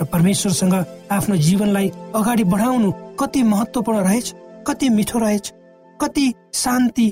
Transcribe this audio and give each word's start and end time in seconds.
र 0.00 0.04
परमेश्वरसँग 0.04 0.74
आफ्नो 1.12 1.36
जीवनलाई 1.36 1.88
अगाडि 2.16 2.44
बढाउनु 2.44 2.90
कति 3.20 3.42
महत्वपूर्ण 3.42 3.98
रहेछ 4.00 4.34
कति 4.66 4.88
मिठो 4.88 5.18
रहेछ 5.18 5.52
कति 6.00 6.32
शान्ति 6.54 7.06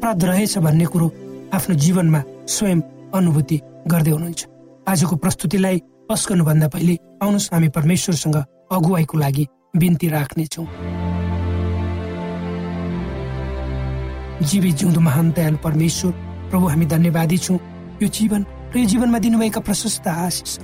प्राप्त 0.00 0.24
रहेछ 0.24 0.58
भन्ने 0.58 0.86
कुरो 0.86 1.10
आफ्नो 1.54 1.74
जीवनमा 1.76 2.22
स्वयं 2.48 2.80
अनुभूति 3.14 3.60
गर्दै 3.88 4.10
हुनुहुन्छ। 4.10 4.46
आजको 4.88 5.16
प्रस्तुतिलाई 5.16 5.78
पस 6.08 6.26
गर्नुभन्दा 6.28 6.68
पहिले 6.68 6.94
आउनुहोस् 7.22 7.52
हामी 7.52 7.68
परमेश्वरसँग 7.76 8.36
अगुवाईको 8.72 9.18
लागि 9.18 9.44
बिन्ती 9.76 10.08
राख्नेछौँ। 10.08 10.66
जीवी 14.48 14.72
जिउँदो 14.72 15.00
महान 15.00 15.30
दयालु 15.32 15.58
परमेश्वर 15.64 16.12
प्रभु 16.50 16.66
हामी 16.68 16.86
धन्यवादी 16.86 17.38
छौँ। 17.38 17.58
यो 18.02 18.08
जीवन 18.08 18.44
र 18.74 18.78
यो 18.78 18.84
जीवनमा 18.84 19.18
दिनुभएका 19.18 19.60
प्रशस्त 19.60 20.08
आशिष 20.08 20.58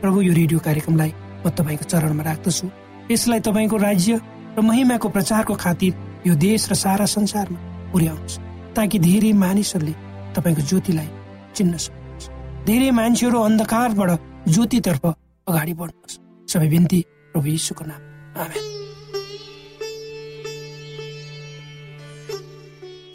प्रभु 0.00 0.18
यो 0.22 0.32
रेडियो 0.34 0.58
कार्यक्रमलाई 0.58 1.12
म 1.44 1.48
तपाईँको 1.50 1.84
चरणमा 1.84 2.22
राख्दछु। 2.22 2.66
यसलाई 3.10 3.40
तपाईँको 3.40 3.76
राज्य 3.76 4.12
र 4.56 4.60
महिमाको 4.60 5.08
प्रचारको 5.08 5.54
खातिर 5.54 5.92
यो 6.26 6.34
देश 6.36 6.68
र 6.70 6.74
सारा 6.74 7.06
संसारमा 7.06 7.58
पुर्याउनुहोस् 7.92 8.38
ताकि 8.76 8.98
धेरै 8.98 9.32
मानिसहरूले 9.34 9.94
तपाईँको 10.36 10.62
ज्योतिलाई 10.62 11.08
चिन्न 11.56 11.76
सक्नुहोस् 11.76 12.28
धेरै 12.66 12.90
मान्छेहरू 12.90 13.38
अन्धकारबाट 13.40 14.10
ज्योतितर्फ 14.48 15.04
अगाडि 15.46 15.74
बढ्नुहोस्। 15.80 16.18
सबै 16.48 16.68
बिन्ती 16.68 17.00
प्रभु 17.32 17.46
यीशुको 17.46 17.84
नाम। 17.84 18.00
आमेन। 18.40 18.64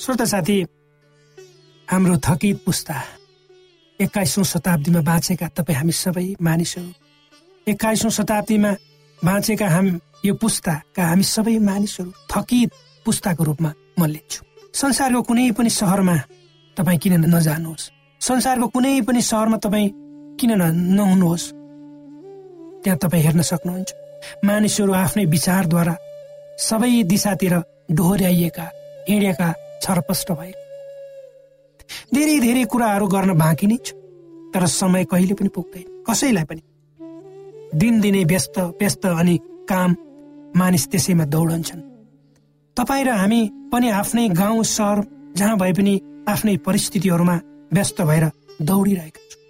श्रोता 0.01 0.25
साथी 0.25 0.57
हाम्रो 1.87 2.15
थकित 2.25 2.57
पुस्ता 2.65 2.95
एक्काइसौँ 3.99 4.43
शताब्दीमा 4.43 5.01
बाँचेका 5.01 5.47
तपाईँ 5.55 5.77
हामी 5.77 5.91
सबै 5.91 6.35
मानिसहरू। 6.41 6.91
एक्काइसौँ 7.67 8.11
शताब्दीमा 8.11 8.71
बाँचेका 9.19 9.67
हामी 9.69 9.91
यो 10.25 10.33
पुस्ताका 10.35 11.03
हामी 11.07 11.23
सबै 11.23 11.57
मानिसहरू 11.59 12.11
थकित 12.27 12.69
पुस्ताको 13.05 13.43
रूपमा 13.43 13.71
म 13.99 14.01
लिन्छु। 14.05 14.41
संसारको 14.75 15.21
कुनै 15.21 15.51
पनि 15.55 15.69
सहरमा 15.69 16.15
तपाईँ 16.77 16.99
किन 16.99 17.13
नजानुहोस्? 17.23 17.83
संसारको 18.21 18.67
कुनै 18.67 19.01
पनि 19.07 19.21
सहरमा 19.21 19.57
तपाईँ 19.63 19.89
किन 20.39 20.51
नहुनुहोस्? 20.91 21.45
त्यहाँ 22.83 22.99
तपाईँ 22.99 23.23
हेर्न 23.23 23.41
सक्नुहुन्छ। 23.41 23.89
मानिसहरू 24.43 24.91
आफ्नै 24.91 25.25
विचारद्वारा 25.25 25.95
सबै 26.59 26.91
दिशातिर 27.07 27.53
डोहोऱ्याइएका 27.95 28.65
हिँडेका 29.07 29.47
छरपष्ट 29.83 30.31
भए। 30.31 30.51
धेरै 32.13 32.39
धेरै 32.39 32.63
कुराहरू 32.65 33.07
गर्न 33.07 33.31
बाँकी 33.33 33.67
नै 33.67 33.77
छ। 33.77 33.93
तर 34.53 34.65
समय 34.65 35.03
कहिले 35.05 35.33
पनि 35.33 35.49
पुग्दैन। 35.49 36.03
कसैलाई 36.07 36.45
पनि। 36.49 36.61
दिनदिनै 37.75 38.23
व्यस्त 38.23 38.55
व्यस्त 38.79 39.05
अनि 39.05 39.35
काम 39.69 39.95
मानिस 40.55 40.87
त्यसैमा 40.87 41.25
दौडन्छन्। 41.25 41.81
तपाईँ 42.77 43.05
र 43.05 43.09
हामी 43.09 43.41
पनि 43.71 43.87
आफ्नै 43.89 44.29
गाउँ 44.29 44.63
सहर 44.63 44.97
जहाँ 45.35 45.57
भए 45.57 45.73
पनि 45.73 45.93
आफ्नै 46.27 46.55
परिस्थितिहरूमा 46.57 47.35
व्यस्त 47.73 48.01
भएर 48.01 48.25
दौडिरहेका 48.61 49.21
छौँ। 49.29 49.41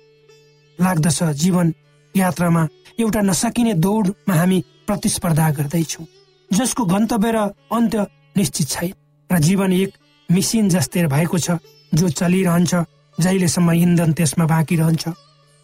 लाग्दछ 0.79 1.19
जीवन 1.23 1.73
यात्रामा 2.15 2.63
एउटा 2.99 3.21
नसकिने 3.21 3.73
दौडमा 3.85 4.33
हामी 4.33 4.59
प्रतिस्पर्धा 4.87 5.49
गर्दैछौँ। 5.51 6.05
जसको 6.51 6.85
गन्तव्य 6.85 7.31
र 7.31 7.37
अन्त्य 7.71 8.05
निश्चित 8.37 8.67
छैन। 8.67 8.93
र 9.29 9.39
जीवन 9.39 9.73
एक 9.73 9.91
मिसिन 10.29 10.69
जस्तै 10.69 11.05
भएको 11.07 11.37
छ। 11.37 11.49
जो 11.91 12.09
चलिरहन्छ 12.09 12.73
जहिलेसम्म 13.17 13.71
इन्धन 13.85 14.13
त्यसमा 14.13 14.45
बाँकी 14.45 14.75
रहन्छ 14.75 15.07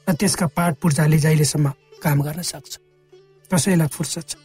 र 0.07 0.13
त्यसका 0.19 0.45
पाठ 0.55 0.73
पूर्जाले 0.81 1.17
जहिलेसम्म 1.17 1.67
काम 2.03 2.21
गर्न 2.21 2.41
सक्छ। 2.41 2.77
कसैलाई 3.51 3.87
फुर्सद 3.87 4.25
छ। 4.29 4.35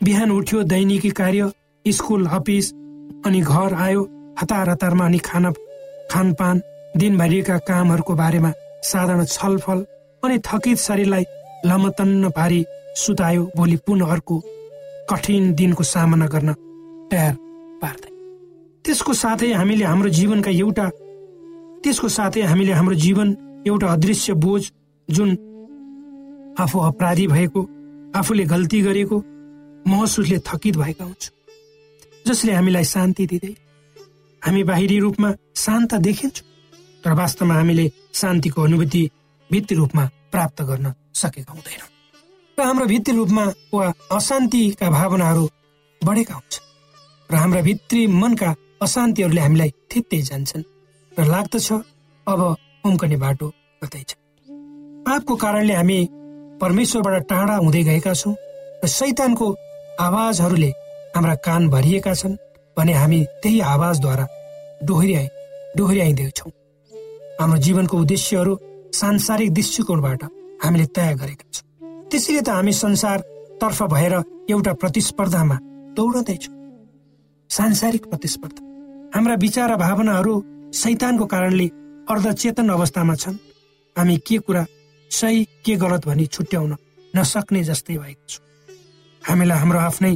बिहान 0.00 0.30
उठ्यो 0.30 0.62
दैनिकी 0.62 1.10
कार्य 1.10 1.52
स्कुल 1.84 2.26
अफिस 2.26 2.72
अनि 3.26 3.40
घर 3.40 3.74
आयो 3.74 4.02
हतार 4.40 4.68
हतारमा 4.70 5.04
अनि 5.04 5.18
खाना 5.18 5.50
खानपान 6.10 6.62
दिनभरिका 6.96 7.56
कामहरूको 7.68 8.14
बारेमा 8.14 8.52
साधारण 8.84 9.24
छलफल 9.26 9.78
अनि 10.22 10.38
थकित 10.46 10.78
शरीरलाई 10.78 11.24
लमतन्न 11.66 12.30
पारी 12.30 12.64
सुतायो 12.96 13.50
भोलि 13.56 13.76
पुनः 13.86 14.12
अर्को 14.12 14.36
कठिन 15.10 15.52
दिनको 15.54 15.82
सामना 15.84 16.26
गर्न 16.26 16.52
तयार 17.10 17.34
पार्दै। 17.82 18.10
त्यसको 18.84 19.12
साथै 19.14 19.52
हामीले 19.52 19.84
हाम्रो 19.84 20.08
जीवनका 20.18 20.50
एउटा 20.50 20.86
त्यसको 21.84 22.08
साथै 22.08 22.42
हामीले 22.42 22.72
हाम्रो 22.72 22.94
जीवन 23.04 23.28
एउटा 23.66 23.86
अदृश्य 23.92 24.32
बोझ 24.44 24.62
जुन 25.08 25.30
आफू 26.60 26.78
अपराधी 26.80 27.26
भएको 27.26 27.60
आफूले 28.18 28.44
गल्ती 28.44 28.80
गरेको 28.82 29.16
महसुसले 29.86 30.38
थकित 30.48 30.76
भएका 30.76 31.04
हुन्छ। 31.04 31.30
जसले 32.26 32.52
हामीलाई 32.52 32.84
शान्ति 32.84 33.26
दिँदै 33.26 33.54
हामी 34.42 34.62
बाहिरी 34.70 34.98
रूपमा 34.98 35.30
शान्त 35.56 35.94
देखिन्छौँ 36.06 36.46
तर 37.04 37.12
वास्तवमा 37.20 37.54
हामीले 37.54 37.90
शान्तिको 38.14 38.62
अनुभूति 38.62 39.02
भित्री 39.50 39.76
रूपमा 39.76 40.04
प्राप्त 40.32 40.62
गर्न 40.62 40.92
सकेका 41.14 41.52
हुँदैनौँ। 41.52 41.90
र 42.58 42.62
हाम्रो 42.62 42.86
भित्री 42.86 43.16
रूपमा 43.16 43.44
वा 43.74 43.92
अशान्तिका 44.12 44.90
भावनाहरू 44.90 45.44
बढेका 46.02 46.34
हुन्छ 46.34 46.54
र 47.30 47.34
हाम्रा 47.34 47.60
भित्री 47.62 48.06
मनका 48.06 48.54
अशान्तिहरूले 48.82 49.40
हामीलाई 49.40 49.70
थित्तै 49.90 50.20
जान्छन्। 50.22 50.64
र 51.18 51.24
लाग्दछ 51.26 51.68
अब 52.26 52.40
उम्कने 52.86 53.16
बाटो 53.16 53.46
कतै 53.82 54.02
छ 54.08 54.12
पापको 55.06 55.34
कारणले 55.36 55.74
हामी 55.74 55.98
परमेश्वरबाट 56.60 57.22
टाढा 57.30 57.56
हुँदै 57.56 57.82
गएका 57.88 58.12
छौँ 58.14 58.34
र 58.84 58.86
शैतानको 58.88 59.46
आवाजहरूले 60.00 60.70
हाम्रा 61.14 61.34
कान 61.46 61.68
भरिएका 61.68 62.14
छन् 62.14 62.36
भने 62.76 62.92
हामी 62.92 63.20
त्यही 63.42 63.60
आवाजद्वारा 63.74 64.26
डोहोऱ्याइ 64.86 65.26
डोहोऱ्याइँदैछौँ। 65.76 66.50
हाम्रो 67.40 67.58
जीवनको 67.66 67.96
उद्देश्यहरू 67.98 68.52
सांसारिक 68.94 69.52
दृष्टिकोणबाट 69.54 70.22
हामीले 70.62 70.86
तय 70.96 71.14
गरेका 71.20 71.46
छौँ। 71.52 71.64
त्यसैले 72.10 72.40
त 72.40 72.48
हामी 72.48 72.72
संसारतर्फ 72.72 73.82
भएर 73.94 74.14
एउटा 74.50 74.72
प्रतिस्पर्धामा 74.82 75.56
दौडँदैछौँ। 75.96 76.54
सांसारिक 77.50 78.06
प्रतिस्पर्धा। 78.06 78.62
हाम्रा 79.14 79.34
विचार 79.34 79.70
र 79.72 79.76
भावनाहरू 79.76 80.34
शैतानको 80.74 81.26
कारणले 81.26 81.66
अर्धचेतन 82.10 82.68
अवस्थामा 82.68 83.14
छन्। 83.14 83.36
हामी 83.96 84.16
के 84.26 84.38
कुरा 84.38 84.64
सही 85.10 85.44
के 85.64 85.76
गलत 85.76 86.06
भनी 86.06 86.26
छुट्याउन 86.26 86.76
नसक्ने 87.14 87.62
जस्तै 87.64 87.96
भएको 87.96 88.26
छु। 88.28 88.40
हामीलाई 89.22 89.58
हाम्रो 89.58 89.78
आफ्नै 89.78 90.14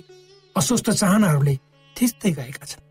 अस्वस्थ 0.57 0.91
चाहनाहरूले 0.91 1.55
थिच्दै 1.97 2.31
गएका 2.33 2.67
छन्। 2.67 2.85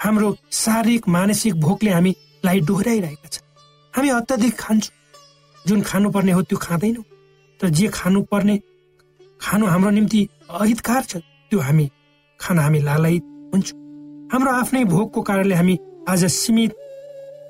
हाम्रो 0.00 0.36
शारीरिक 0.52 1.08
मानसिक 1.08 1.54
भोकले 1.60 1.90
हामीलाई 1.90 2.60
डोहोऱ्याइरहेका 2.60 3.28
छन्। 3.28 3.46
हामी 3.94 4.08
अत्याधिक 4.08 4.54
खान्छौँ। 4.58 4.96
जुन 5.66 5.80
खानुपर्ने 5.82 6.32
हो 6.32 6.42
त्यो 6.42 6.58
खाँदैनौँ। 6.58 7.04
तर 7.60 7.68
जे 7.68 7.86
खानुपर्ने 7.92 8.56
खानु 9.40 9.66
हाम्रो 9.66 9.90
निम्ति 9.90 10.20
अहितकार 10.50 11.02
छ 11.04 11.16
त्यो 11.50 11.60
हामी 11.60 11.90
खान 12.40 12.58
हामी 12.58 12.80
लालयित 12.80 13.24
हुन्छौँ। 13.52 13.78
हाम्रो 14.32 14.50
आफ्नै 14.52 14.84
भोगको 14.84 15.22
कारणले 15.22 15.54
हामी 15.54 15.78
आज 16.10 16.24
सीमित 16.26 16.72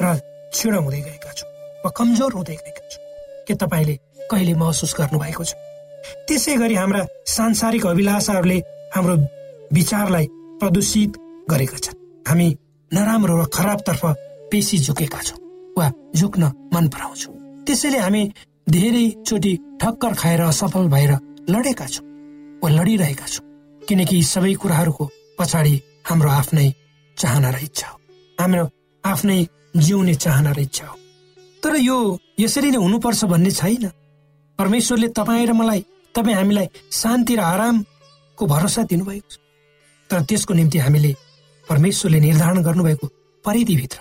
र 0.02 0.06
छिडो 0.52 0.80
हुँदै 0.84 1.00
गएका 1.00 1.32
छौँ 1.32 1.48
वा 1.84 1.90
कमजोर 1.96 2.32
हुँदै 2.32 2.56
गएका 2.56 2.88
छौँ 2.92 3.04
के 3.48 3.54
तपाईँले 3.56 3.94
कहिले 4.30 4.54
महसुस 4.54 4.92
गर्नुभएको 4.98 5.44
छ? 5.44 5.52
त्यसै 6.28 6.56
गरी 6.60 6.74
हाम्रा 6.76 7.02
सांसारिक 7.26 7.86
अभिलाषाहरूले 7.86 8.58
हाम्रो 8.94 9.14
विचारलाई 9.72 10.26
प्रदूषित 10.60 11.12
गरेका 11.50 11.78
छन्। 11.84 11.96
हामी 12.28 12.48
नराम्रो 12.90 13.34
र 13.40 13.44
खराबतर्फ 13.48 14.02
पेसी 14.52 14.78
झुकेका 14.84 15.20
छौँ 15.24 15.38
वा 15.78 15.86
झुक्न 16.16 16.42
मन 16.74 16.88
पराउँछौँ। 16.92 17.64
त्यसैले 17.64 17.98
हामी 17.98 18.22
धेरैचोटि 18.68 19.52
ठक्कर 19.80 20.12
खाएर 20.20 20.40
असफल 20.42 20.88
भएर 20.94 21.12
लडेका 21.48 21.86
छौँ 21.86 22.04
वा 22.60 22.68
लडिरहेका 22.76 23.26
छौँ 23.26 23.44
किनकि 23.88 24.22
सबै 24.32 24.52
कुराहरूको 24.60 25.04
पछाडि 25.38 25.74
हाम्रो 26.10 26.30
आफ्नै 26.30 26.68
चाहना 27.16 27.50
र 27.56 27.64
इच्छा 27.64 27.88
हो। 27.88 27.99
हाम्रो 28.40 28.64
आफ्नै 29.04 29.38
जिउने 29.76 30.14
चाहना 30.14 30.52
र 30.52 30.60
इच्छा 30.60 30.86
हो। 30.86 30.96
तर 31.62 31.76
यो 31.76 31.96
यसरी 32.40 32.70
नै 32.70 32.78
हुनुपर्छ 32.78 33.24
भन्ने 33.24 33.50
छैन। 33.50 33.84
परमेश्वरले 34.58 35.08
तपाईँ 35.16 35.46
र 35.46 35.52
मलाई 35.52 35.84
तपाईँ 36.14 36.36
हामीलाई 36.36 36.68
शान्ति 36.92 37.34
र 37.36 37.40
आरामको 37.40 38.46
भरोसा 38.46 38.82
दिनुभएको 38.90 39.28
छ। 39.30 39.38
तर 40.10 40.20
त्यसको 40.28 40.54
निम्ति 40.54 40.78
हामीले 40.78 41.12
परमेश्वरले 41.64 42.20
निर्धारण 42.20 42.62
गर्नुभएको 42.62 43.06
परिधिभित्र 43.44 43.98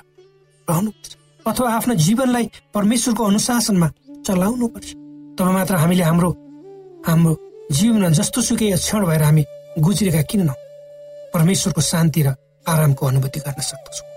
रहनुपर्छ। 0.68 1.12
अथवा 1.46 1.70
आफ्नो 1.74 1.94
जीवनलाई 1.96 2.46
परमेश्वरको 2.74 3.24
अनुशासनमा 3.24 3.88
चलाउनु 4.28 4.68
पर्छ 4.68 4.90
तब 5.38 5.48
मात्र 5.56 5.76
हामीले 5.76 6.04
हाम्रो 6.04 6.30
हाम्रो 7.08 7.32
जीवनमा 7.72 8.10
जस्तो 8.18 8.42
सुकै 8.42 8.72
क्षण 8.76 9.06
भएर 9.06 9.24
हामी 9.24 9.44
गुज्रेका 9.80 10.22
किन 10.30 10.50
परमेश्वरको 11.34 11.82
शान्ति 11.82 12.22
र 12.24 12.36
आरामको 12.68 13.06
अनुभूति 13.06 13.40
गर्न 13.40 13.62
सक्दछौँ। 13.62 14.09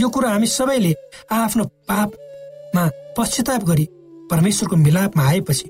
यो 0.00 0.08
कुरा 0.08 0.30
हामी 0.30 0.46
सबैले 0.46 0.94
आफ्नो 1.32 1.64
पापमा 1.88 2.84
पश्चाताप 3.16 3.62
गरी 3.64 3.86
परमेश्वरको 4.30 4.76
मिलापमा 4.76 5.22
आएपछि 5.28 5.68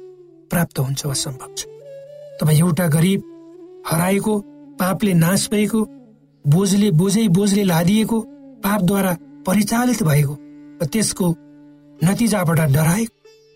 प्राप्त 0.51 0.79
हुन्छ 0.79 1.07
वा 1.07 1.15
सम्भव 1.15 1.55
छ। 1.57 1.65
तपाईँ 2.41 2.59
एउटा 2.59 2.87
गरिब 2.89 3.21
हराएको 3.89 4.39
पापले 4.81 5.15
नाश 5.15 5.49
भएको 5.51 5.81
बोझले 6.45 6.91
बोझै 7.01 7.27
बोझले 7.29 7.65
लादिएको 7.65 8.21
पापद्वारा 8.65 9.17
परिचालित 9.47 10.03
भएको 10.03 10.35
र 10.83 10.87
त्यसको 10.93 11.27
नतिजाबाट 12.05 12.61
डराएको 12.77 13.15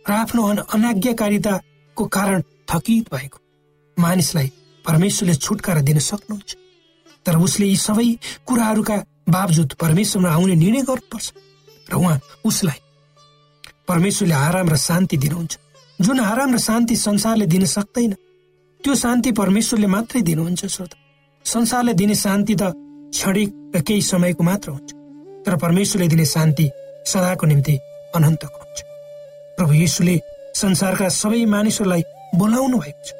र 0.09 0.13
आफ्नो 0.13 0.43
अनाज्ञाकारिताको 0.73 2.05
कारण 2.17 2.43
थकित 2.71 3.15
भएको 3.15 3.39
मानिसलाई 3.97 4.53
परमेश्वरले 4.85 5.35
छुटकारा 5.35 5.81
दिन 5.83 5.99
सक्नुहुन्छ। 5.99 6.57
तर 7.27 7.37
उसले 7.37 7.67
यी 7.67 7.77
सबै 7.77 8.09
कुराहरूका 8.47 8.97
बावजुद 9.27 9.73
परमेश्वरमा 9.81 10.31
आउने 10.31 10.55
निर्णय 10.55 10.83
गर्नुपर्छ 10.83 11.27
र 11.91 11.95
उहाँ 11.95 12.21
उसलाई 12.45 12.81
परमेश्वरले 13.89 14.35
आराम 14.35 14.69
र 14.69 14.77
शान्ति 14.77 15.17
दिनुहुन्छ। 15.17 15.53
जुन 15.99 16.21
आराम 16.21 16.55
र 16.55 16.59
शान्ति 16.59 16.97
संसारले 16.97 17.47
दिन 17.47 17.65
सक्दैन 17.67 18.13
त्यो 18.85 18.95
शान्ति 18.95 19.33
परमेश्वरले 19.33 19.87
मात्रै 19.87 20.23
दिनुहुन्छ 20.23 20.67
श्रोता। 20.67 20.97
संसारले 21.45 21.93
दिने 21.95 22.15
शान्ति 22.15 22.55
त 22.55 22.73
क्षणिक 23.13 23.51
र 23.77 23.81
केही 23.87 24.03
समयको 24.03 24.43
मात्र 24.43 24.71
हुन्छ 24.71 24.91
तर 25.47 25.57
परमेश्वरले 25.57 26.09
दिने 26.09 26.25
शान्ति 26.25 26.71
सदाको 27.07 27.47
निम्ति 27.47 27.75
अनन्तको 28.17 28.59
हुन्छ 28.59 28.79
प्रभु 29.57 29.73
यीशुले 29.73 30.17
संसारका 30.57 31.09
सबै 31.09 31.45
मानिसहरूलाई 31.55 32.03
बोलाउनु 32.37 32.79
भएको 32.79 33.03
छ 33.07 33.11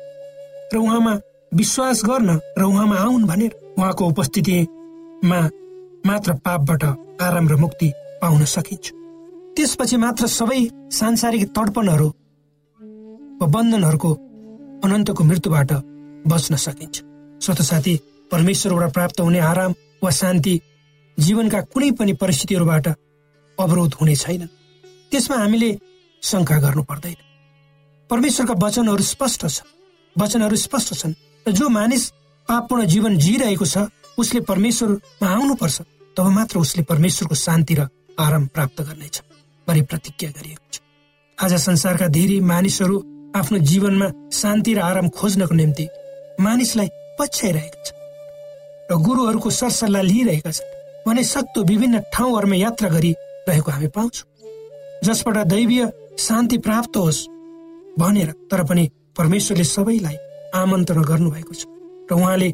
र 0.75 0.77
उहाँमा 0.79 1.15
विश्वास 1.53 2.03
गर्न 2.05 2.31
र 2.59 2.63
उहाँमा 2.63 2.97
आउन् 2.97 3.27
भनेर 3.27 3.53
उहाँको 3.79 4.03
उपस्थितिमा 4.07 5.41
मात्र 6.07 6.33
पापबाट 6.45 6.83
आराम 7.23 7.49
र 7.49 7.55
मुक्ति 7.57 7.89
पाउन 8.23 8.45
सकिन्छ। 8.47 8.87
त्यसपछि 9.57 9.97
मात्र 9.97 10.27
सबै 10.29 10.61
सांसारिक 10.91 11.43
तडपनहरू 11.57 12.09
वा 13.41 13.47
बन्धनहरूको 13.47 14.11
अनन्तको 14.85 15.25
मृत्युबाट 15.25 15.73
बच्न 16.27 16.57
सकिन्छ। 16.57 16.97
स्वत 17.41 17.61
साथी 17.63 17.95
परमेश्वरबाट 18.31 18.93
प्राप्त 18.93 19.21
हुने 19.21 19.39
आराम 19.41 19.73
वा 20.03 20.11
शान्ति 20.11 20.55
जीवनका 21.19 21.61
कुनै 21.73 21.91
पनि 21.99 22.13
परिस्थितिहरूबाट 22.19 22.87
अवरोध 23.59 23.95
हुने 24.01 24.15
छैन। 24.17 24.47
त्यसमा 25.11 25.37
हामीले 25.37 25.71
शङ्का 26.23 26.57
गर्नु 26.59 26.83
पर्दैन। 26.83 27.19
परमेश्वरका 28.11 28.55
वचनहरू 28.59 29.03
स्पष्ट 29.05 29.47
छ 29.47 29.63
वचनहरू 30.17 30.57
स्पष्ट 30.57 30.95
छन्। 30.95 31.15
र 31.47 31.51
जो 31.53 31.69
मानिस 31.69 32.03
पापपूर्ण 32.49 32.87
जीवन 32.87 33.13
जिइरहेको 33.19 33.67
छ 33.67 33.77
उसले 34.19 34.41
परमेश्वरमा 34.49 35.29
आउनुपर्छ 35.29 35.81
तब 36.17 36.27
मात्र 36.29 36.59
उसले 36.59 36.83
परमेश्वरको 36.85 37.35
शान्ति 37.35 37.75
र 37.75 37.89
आराम 38.21 38.47
प्राप्त 38.55 38.81
गर्नेछ 38.83 39.23
भनी 39.67 39.83
प्रतिज्ञा 39.83 40.31
गरिएको 40.31 40.67
छ। 40.73 40.81
आज 41.39 41.55
संसारका 41.61 42.07
धेरै 42.09 42.39
मानिसहरू 42.45 42.97
आफ्नो 43.37 43.59
जीवनमा 43.71 44.09
शान्ति 44.33 44.75
र 44.75 44.79
आराम 44.81 45.09
खोज्नको 45.09 45.55
निम्ति 45.55 45.89
मानिसलाई 46.41 46.89
पछ्याइरहेका 47.19 47.83
छन् 47.87 48.01
र 48.91 49.01
गुरुहरूको 49.07 49.51
सरसल्लाह 49.51 50.03
लिइरहेका 50.03 50.51
छन् 50.51 50.71
भने 51.07 51.25
सक्दो 51.25 51.65
विभिन्न 51.65 52.01
ठाउँहरूमा 52.13 52.57
यात्रा 52.57 52.89
गरिरहेको 52.89 53.71
हामी 53.71 53.89
पाउँछौँ। 53.97 54.29
जसबाट 55.05 55.37
दैवीय 55.49 55.91
शान्ति 56.19 56.59
प्राप्त 56.59 56.97
होस् 56.97 57.27
भनेर 57.99 58.31
तर 58.51 58.63
पनि 58.69 58.85
परमेश्वरले 59.17 59.65
सबैलाई 59.65 60.17
आमन्त्रण 60.55 61.03
गर्नुभएको 61.03 61.55
छ। 61.55 61.72
र 62.13 62.15
उहाँले 62.15 62.49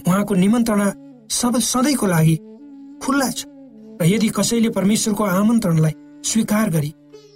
उहाँको 0.00 0.34
निमन्त्रणा 0.34 0.88
सब 1.28 1.58
सधैँको 1.60 2.06
लागि 2.06 2.36
खुल्ला 3.04 3.28
छ। 3.30 3.44
र 4.00 4.04
यदि 4.08 4.28
कसैले 4.32 4.68
परमेश्वरको 4.72 5.24
आमन्त्रणलाई 5.24 5.94
स्वीकार 6.24 6.70
गरी 6.70 6.92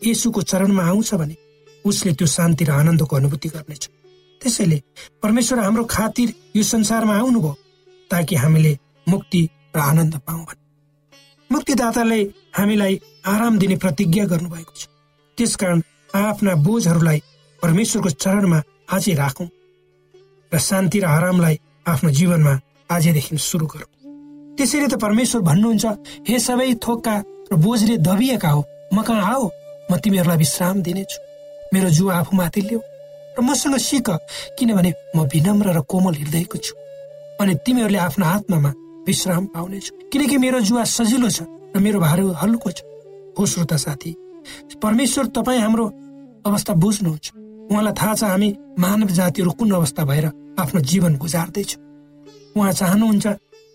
यसुको 0.06 0.42
चरणमा 0.42 0.82
आउँछ 0.82 1.14
भने 1.14 1.36
उसले 1.84 2.12
त्यो 2.16 2.26
शान्ति 2.26 2.64
र 2.64 2.70
आनन्दको 2.72 3.16
अनुभूति 3.16 3.48
गर्नेछ। 3.48 3.84
त्यसैले 4.40 4.78
परमेश्वर 5.22 5.58
हाम्रो 5.58 5.84
खातिर 5.84 6.34
यो 6.56 6.62
संसारमा 6.62 7.14
आउनुभयो 7.18 7.52
ताकि 8.10 8.34
हामीले 8.36 8.72
मुक्ति 9.08 9.42
र 9.76 9.78
आनन्द 9.80 10.14
पाऊ 10.26 10.38
भने। 10.38 10.62
मुक्तिदाताले 11.50 12.20
हामीलाई 12.56 13.00
आराम 13.26 13.58
दिने 13.58 13.76
प्रतिज्ञा 13.76 14.24
गर्नुभएको 14.24 14.72
छ। 14.72 14.88
त्यसकारण 15.38 15.82
आफ्ना 16.14 16.54
बोझहरूलाई 16.64 17.22
परमेश्वरको 17.62 18.10
चरणमा 18.16 18.62
आजै 18.88 19.14
राखौँ। 19.14 19.48
र 20.52 20.58
शान्ति 20.58 20.98
र 21.00 21.04
आरामलाई 21.06 21.56
आफ्नो 21.88 22.10
जीवनमा 22.10 22.54
आजदेखि 22.90 23.36
सुरु 23.38 23.66
गरौँ। 23.66 23.90
त्यसैले 24.56 24.88
त 24.88 24.94
परमेश्वर 24.98 25.40
भन्नुहुन्छ 25.42 25.84
हे 26.28 26.38
सबै 26.38 26.74
थोकका 26.84 27.14
र 27.52 27.56
बोझले 27.56 27.96
दबिएका 28.00 28.50
हो 28.50 28.62
म 28.94 29.02
कहाँ 29.02 29.24
आऊ? 29.34 29.44
म 29.90 29.96
तिमीहरूलाई 30.02 30.38
विश्राम 30.38 30.82
दिनेछु। 30.82 31.18
मेरो 31.72 31.88
जुवा 31.96 32.14
आफूमाथि 32.18 32.60
ल्याऊ 32.60 32.80
र 33.36 33.40
मसँग 33.44 33.76
सिक 33.76 34.08
किनभने 34.58 34.90
म 35.16 35.18
विनम्र 35.32 35.68
र 35.76 35.80
कोमल 35.84 36.14
हृदयको 36.16 36.58
छु 36.58 36.74
अनि 37.40 37.54
तिमीहरूले 37.64 37.98
आफ्नो 37.98 38.24
आत्मामा 38.26 38.70
विश्राम 39.06 39.44
पाउनेछ। 39.54 39.86
किनकि 40.12 40.36
मेरो 40.36 40.60
जुवा 40.60 40.84
सजिलो 40.84 41.28
छ 41.28 41.44
र 41.76 41.78
मेरो 41.80 42.00
भार 42.00 42.20
हल्को 42.42 42.70
छ। 42.72 42.82
हो 43.38 43.46
श्रोता 43.46 43.76
साथी 43.76 44.10
परमेश्वर 44.82 45.26
तपाईँ 45.36 45.60
हाम्रो 45.60 45.86
अवस्था 46.46 46.72
बुझ्नुहुन्छ। 46.74 47.26
उहाँलाई 47.70 47.92
थाहा 48.00 48.14
छ 48.14 48.22
हामी 48.24 48.48
मानव 48.78 49.08
जातिहरू 49.18 49.50
कुन 49.58 49.70
अवस्था 49.70 50.04
भएर 50.04 50.26
आफ्नो 50.58 50.80
जीवन 50.90 51.16
गुजार्दैछ। 51.16 51.70
उहाँ 52.56 52.72
चाहनुहुन्छ 52.72 53.26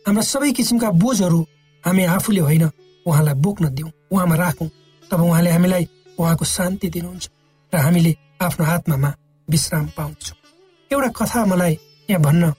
हाम्रा 0.06 0.24
सबै 0.24 0.52
किसिमका 0.52 0.90
बोझहरू 1.02 1.40
हामी 1.84 2.04
आफूले 2.16 2.42
होइन 2.42 2.66
उहाँलाई 3.06 3.36
बोक्न 3.44 3.66
दिउँ 3.76 3.92
उहाँमा 4.12 4.36
राखौँ। 4.36 4.70
तब 5.12 5.22
उहाँले 5.22 5.50
हामीलाई 5.52 5.88
उहाँको 6.20 6.46
शान्ति 6.46 6.88
दिनुहुन्छ 6.90 7.30
र 7.74 7.78
हामीले 7.78 8.12
आफ्नो 8.42 8.66
आत्मामा 8.66 9.10
विश्राम 9.48 9.86
पाउँछौँ। 9.98 10.38
एउटा 10.92 11.10
कथा 11.18 11.46
मलाई 11.46 11.74
यहाँ 12.10 12.22
भन्न 12.22 12.54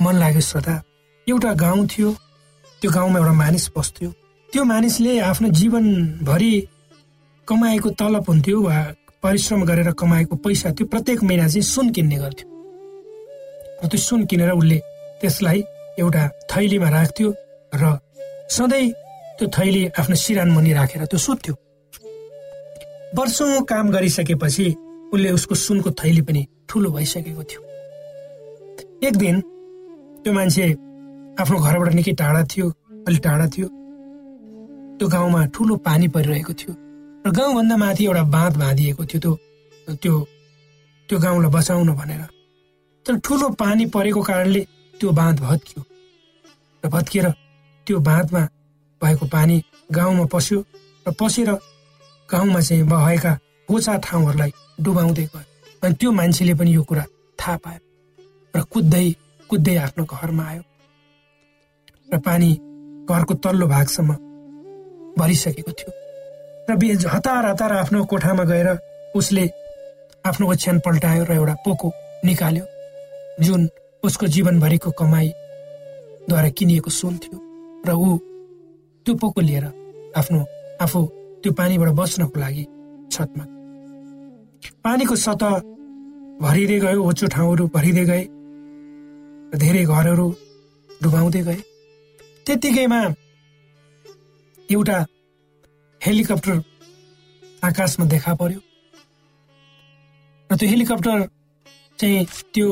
मन 0.00 0.14
लाग्यो 0.18 0.40
श्रोता 0.40 0.74
एउटा 1.26 1.52
गाउँ 1.54 1.86
थियो 1.86 2.10
त्यो 2.82 2.90
गाउँमा 2.90 3.18
एउटा 3.18 3.32
मानिस 3.32 3.70
बस्थ्यो। 3.76 4.10
त्यो 4.52 4.64
मानिसले 4.64 5.18
आफ्नो 5.20 5.48
जीवनभरि 5.48 6.52
कमाएको 7.48 7.90
तलब 8.00 8.24
हुन्थ्यो 8.28 8.60
वा 8.62 8.76
परिश्रम 9.24 9.64
गरेर 9.64 9.90
कमाएको 9.96 10.36
पैसा 10.36 10.70
त्यो 10.76 10.86
प्रत्येक 10.86 11.22
महिना 11.24 11.48
चाहिँ 11.48 11.62
सुन 11.64 11.90
किन्ने 11.96 12.16
गर्थ्यो। 12.16 12.46
र 13.80 13.88
त्यो 13.88 13.98
सुन 13.98 14.24
किनेर 14.28 14.50
उसले 14.52 14.78
त्यसलाई 15.20 15.60
एउटा 15.98 16.22
थैलीमा 16.52 16.88
राख्थ्यो 16.88 17.28
र 17.72 17.98
सधैँ 18.52 18.90
त्यो 19.40 19.48
थैली 19.48 19.82
आफ्नो 19.96 20.16
सिरान 20.16 20.48
मुनि 20.52 20.72
राखेर 20.72 21.04
त्यो 21.08 21.18
सुत्थ्यो। 21.18 21.54
वर्षौँ 23.16 23.62
काम 23.64 23.90
गरिसकेपछि 23.90 24.66
उसले 25.12 25.30
उसको 25.30 25.54
सुनको 25.54 25.90
थैली 25.96 26.22
पनि 26.22 26.46
ठुलो 26.68 26.90
भइसकेको 26.92 27.42
थियो। 27.48 27.60
एक 29.08 29.16
दिन 29.16 29.40
त्यो 30.20 30.32
मान्छे 30.32 30.70
आफ्नो 31.40 31.58
घरबाट 31.64 31.92
निकै 31.94 32.12
टाढा 32.12 32.42
थियो 32.44 32.68
अलि 33.08 33.18
टाढा 33.24 33.46
थियो। 33.48 33.68
त्यो 34.98 35.08
गाउँमा 35.08 35.44
ठुलो 35.54 35.76
पानी 35.80 36.08
परिरहेको 36.12 36.52
थियो। 36.52 36.83
र 37.24 37.30
गाउँभन्दा 37.30 37.76
माथि 37.76 38.04
एउटा 38.04 38.22
बाँध 38.28 38.56
बाँधिएको 38.58 39.04
थियो 39.08 39.20
त्यो 39.20 39.94
त्यो 39.96 40.14
त्यो 41.08 41.18
गाउँलाई 41.18 41.50
बचाउन 41.50 41.88
भनेर। 41.96 42.22
तर 43.06 43.18
ठुलो 43.24 43.48
पानी 43.56 43.84
परेको 43.88 44.20
कारणले 44.22 44.60
त्यो 45.00 45.10
बाँध 45.10 45.40
भत्कियो। 45.40 45.82
र 46.84 46.88
भत्किएर 46.92 47.30
त्यो 47.86 47.98
बाँधमा 48.00 48.42
भएको 49.00 49.26
पानी 49.32 49.56
गाउँमा 49.88 50.24
पस्यो 50.28 50.58
र 51.06 51.12
पसेर 51.16 51.50
गाउँमा 52.28 52.60
चाहिँ 52.60 52.84
भएका 52.92 53.32
पोचा 53.68 53.96
ठाउँहरूलाई 54.04 54.52
डुबाउँदै 54.84 55.24
गयो। 55.24 55.44
अनि 55.82 55.94
त्यो 55.96 56.12
मान्छेले 56.12 56.54
पनि 56.60 56.74
यो 56.74 56.82
कुरा 56.84 57.04
थाहा 57.38 57.56
पायो 57.64 57.80
र 58.54 58.62
कुद्दै 58.68 59.06
कुद्दै 59.50 59.76
आफ्नो 59.80 60.04
घरमा 60.04 60.44
आयो। 60.44 60.62
र 62.12 62.18
पानी 62.20 62.50
घरको 63.08 63.34
तल्लो 63.40 63.66
भागसम्म 63.66 64.12
भरिसकेको 65.18 65.72
थियो। 65.72 66.03
र 66.70 66.74
हतार 67.06 67.46
हतार 67.46 67.72
आफ्नो 67.72 68.04
कोठामा 68.04 68.44
गएर 68.44 68.68
उसले 69.16 69.44
आफ्नो 70.26 70.50
ओछ्यान 70.50 70.78
पल्टायो 70.80 71.24
र 71.24 71.32
एउटा 71.32 71.54
पोको 71.64 71.92
निकाल्यो 72.24 72.64
जुन 73.44 73.68
उसको 74.02 74.26
जीवनभरिको 74.26 74.90
कमाईद्वारा 74.90 76.48
किनिएको 76.48 76.90
सुन 76.90 77.18
थियो 77.18 77.38
र 77.86 77.92
ऊ 77.92 78.16
त्यो 79.06 79.14
पोको 79.14 79.40
लिएर 79.40 79.64
आफ्नो 80.16 80.40
आफू 80.80 81.04
त्यो 81.42 81.52
पानीबाट 81.52 81.88
बच्नको 82.00 82.40
लागि 82.40 82.64
छतमा 83.12 83.44
पानीको 84.84 85.16
सतह 85.16 85.52
भरिँदै 86.40 86.78
गयो 86.80 87.02
होचो 87.02 87.26
ठाउँहरू 87.26 87.64
भरिँदै 87.74 88.04
गए 88.04 88.24
धेरै 89.58 89.84
घरहरू 89.84 90.26
डुबाउँदै 91.02 91.42
गए। 91.42 91.60
त्यत्तिकैमा 92.46 93.00
एउटा 94.68 94.98
हेलिकप्टर 96.06 96.60
आकाशमा 97.64 98.06
देखा 98.06 98.32
पर्यो। 98.36 98.60
र 100.50 100.56
त्यो 100.56 100.68
हेलिकप्टर 100.68 101.20
चाहिँ 101.98 102.24
त्यो 102.54 102.66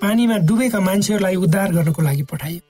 पानीमा 0.00 0.36
डुबेका 0.48 0.80
मान्छेहरूलाई 0.80 1.36
उद्धार 1.36 1.72
गर्नको 1.76 2.02
लागि 2.02 2.22
पठाइयो। 2.30 2.60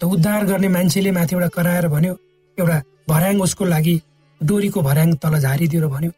त 0.00 0.04
उद्धार 0.06 0.44
गर्ने 0.46 0.68
मान्छेले 0.68 1.10
माथिबाट 1.18 1.50
कराएर 1.50 1.86
भन्यो 1.88 2.14
एउटा 2.58 2.78
भर्याङ 3.10 3.40
उसको 3.42 3.64
लागि 3.64 3.96
डोरीको 4.40 4.80
भर्याङ 4.82 5.14
तल 5.18 5.34
झारिदियो 5.42 5.80
र 5.82 5.88
भन्यो 5.90 6.10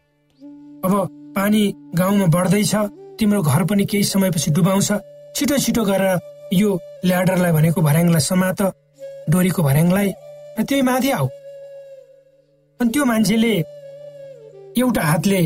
अब 0.85 0.93
पानी 1.37 1.63
गाउँमा 1.97 2.27
बढ्दैछ 2.37 2.75
तिम्रो 3.17 3.41
घर 3.43 3.65
पनि 3.65 3.85
केही 3.89 4.05
समयपछि 4.05 4.51
डुबाउँछ। 4.53 4.91
छिटो 5.37 5.57
छिटो 5.57 5.83
गरेर 5.89 6.21
यो 6.53 6.69
ल्याडरलाई 7.09 7.53
भनेको 7.57 7.81
भर्याङलाई 7.81 8.21
समात 8.21 8.61
डोरीको 9.33 9.63
भर्याङलाई 9.63 10.09
र 10.59 10.63
त्यही 10.69 10.83
माथि 10.85 11.11
आऊ। 11.17 11.29
अनि 12.81 12.91
त्यो 12.95 13.05
मान्छेले 13.05 13.55
एउटा 14.79 15.03
हातले 15.03 15.41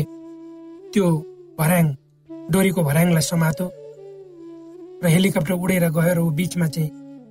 त्यो 0.93 1.05
भर्याङ 1.59 1.85
डोरीको 2.53 2.81
भर्याङलाई 2.87 3.25
समातो 3.31 3.65
र 5.03 5.05
हेलिकप्टर 5.13 5.53
उडेर 5.53 5.85
गएर 5.97 6.17
ऊ 6.19 6.29
बिचमा 6.37 6.67
चाहिँ 6.73 6.89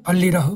हल्लिरह्यो 0.08 0.54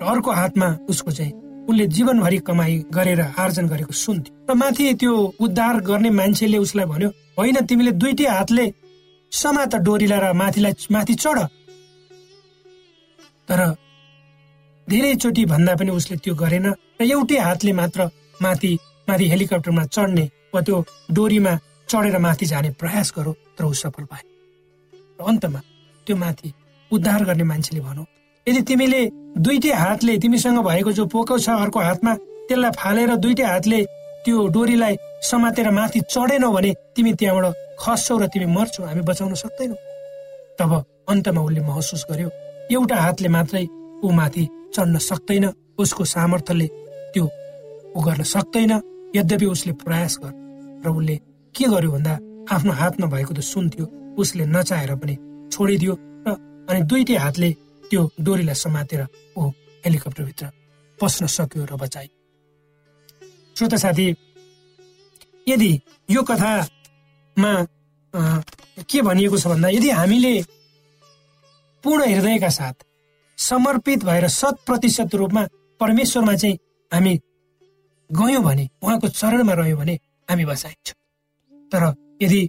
र 0.00 0.02
अर्को 0.12 0.30
हातमा 0.40 0.68
उसको 0.90 1.10
चाहिँ 1.18 1.32
उसले 1.68 1.86
जीवनभरि 1.96 2.38
कमाई 2.46 2.74
गरेर 2.94 3.20
आर्जन 3.42 3.66
गरेको 3.72 3.92
सुन्थ्यो। 4.04 4.32
र 4.48 4.54
माथि 4.54 4.84
त्यो 5.00 5.12
उद्धार 5.44 5.76
गर्ने 5.90 6.10
मान्छेले 6.20 6.58
उसलाई 6.66 6.86
भन्यो 6.92 7.08
होइन 7.38 7.58
तिमीले 7.68 7.92
दुइटै 8.00 8.26
हातले 8.36 8.64
समात 9.32 9.74
डोरीलाई 9.86 10.20
र 10.22 10.32
माथिलाई 10.42 10.74
माथि 10.94 11.14
चढ। 11.24 11.38
तर 13.48 13.60
धेरैचोटि 14.86 15.44
भन्दा 15.52 15.74
पनि 15.74 15.90
उसले 15.98 16.16
त्यो 16.22 16.34
गरेन 16.42 16.66
र 16.98 17.02
एउटै 17.02 17.38
हातले 17.48 17.72
मात्र 17.82 18.00
माथि 18.42 18.72
माथि 19.08 19.28
हेलिकप्टरमा 19.30 19.84
चढ्ने 19.96 20.24
वा 20.54 20.60
त्यो 20.66 20.84
डोरीमा 21.16 21.52
चढेर 21.90 22.18
माथि 22.26 22.46
जाने 22.46 22.70
प्रयास 22.80 23.12
गरो 23.16 23.32
तर 23.58 23.64
ऊ 23.64 23.72
सफल 23.82 24.04
पाए 24.10 24.22
र 25.20 25.28
अन्तमा 25.28 25.60
त्यो 26.06 26.16
माथि 26.16 26.52
उद्धार 26.90 27.24
गर्ने 27.24 27.44
मान्छेले 27.52 27.80
भनौँ 27.80 28.06
यदि 28.46 28.60
तिमीले 28.68 29.00
दुइटै 29.46 29.72
हातले 29.82 30.18
तिमीसँग 30.18 30.58
भएको 30.68 30.92
जो 30.98 31.06
पोको 31.12 31.38
छ 31.38 31.48
अर्को 31.64 31.80
हातमा 31.88 32.14
त्यसलाई 32.48 32.70
फालेर 32.80 33.14
दुइटै 33.24 33.46
हातले 33.52 33.80
त्यो 34.24 34.46
डोरीलाई 34.54 34.96
समातेर 35.30 35.70
माथि 35.78 36.00
चढेनौ 36.14 36.50
भने 36.52 36.70
तिमी 36.96 37.12
त्यहाँबाट 37.20 37.54
खस्छौ 37.82 38.16
र 38.18 38.26
तिमी 38.32 38.46
मर्छौ 38.56 38.84
हामी 38.84 39.02
बचाउन 39.08 39.34
सक्दैनौ। 39.42 39.76
तब 40.58 40.72
अन्तमा 41.10 41.40
उसले 41.40 41.60
महसुस 41.68 42.02
गर्यो 42.10 42.28
एउटा 42.74 42.96
हातले 43.04 43.28
मात्रै 43.36 43.64
ऊ 44.04 44.10
माथि 44.18 44.44
चढ्न 44.74 44.98
सक्दैन 45.08 45.46
उसको 45.82 46.04
सामर्थ्यले 46.14 46.66
त्यो 47.12 47.24
ऊ 47.96 48.00
गर्न 48.06 48.22
सक्दैन। 48.34 48.72
यद्यपि 49.16 49.46
उसले 49.46 49.72
प्रयास 49.84 50.18
गर 50.22 50.32
र 50.84 50.88
उसले 50.90 51.16
के 51.54 51.64
गर्यो 51.72 51.90
भन्दा 51.90 52.12
आफ्नो 52.54 52.72
हातमा 52.80 53.06
भएको 53.14 53.32
त 53.34 53.40
सुन्थ्यो 53.42 53.84
उसले 54.18 54.44
नचाहेर 54.46 54.94
पनि 55.00 55.14
छोडिदियो 55.52 55.92
र 56.26 56.28
अनि 56.70 56.80
दुईटै 56.90 57.16
हातले 57.24 57.50
त्यो 57.90 58.02
डोरीलाई 58.22 58.54
समातेर 58.54 59.02
ऊ 59.38 59.42
हेलिकप्टरभित्र 59.84 60.46
पस्न 60.98 61.26
सक्यो 61.26 61.64
र 61.70 61.74
बचाइ 61.82 62.08
श्रोता 63.56 63.76
साथी 63.76 64.06
यदि 65.46 65.70
यो 66.08 66.22
कथामा 66.22 67.52
के 68.90 68.98
भनिएको 69.02 69.36
छ 69.38 69.46
भन्दा 69.52 69.68
यदि 69.68 69.90
हामीले 69.90 70.34
पूर्ण 71.84 72.00
हृदयका 72.12 72.48
साथ 72.58 72.76
समर्पित 73.38 74.04
भएर 74.04 74.26
शत 74.30 74.56
प्रतिशत 74.66 75.14
रूपमा 75.14 75.42
परमेश्वरमा 75.80 76.34
चाहिँ 76.34 76.58
हामी 76.92 77.14
गयौँ 78.10 78.42
भने 78.42 78.68
उहाँको 78.82 79.08
चरणमा 79.08 79.52
रह्यौँ 79.54 79.78
भने 79.78 79.94
हामी 80.30 80.44
बसाइन्छौँ। 80.44 80.98
तर 81.72 81.82
यदि 82.22 82.40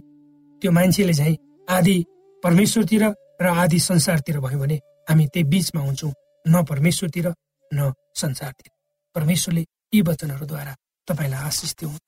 त्यो 0.62 0.70
मान्छेले 0.72 1.14
चाहिँ 1.14 1.36
आदि 1.68 1.96
परमेश्वरतिर 2.42 3.04
र 3.42 3.46
आदि 3.46 3.78
संसारतिर 3.80 4.38
भयो 4.40 4.58
भने 4.58 4.76
हामी 5.10 5.26
त्यही 5.26 5.44
बिचमा 5.48 5.82
हुन्छौँ 5.82 6.12
न 6.44 6.62
परमेश्वरतिर 6.64 7.26
न 7.74 7.92
संसारतिर। 8.14 8.70
परमेश्वरले 9.14 9.62
यी 9.94 10.00
वचनहरूद्वारा 10.02 10.74
तपाईँलाई 11.08 11.42
आशिष 11.46 11.74
दिउन्। 11.80 11.98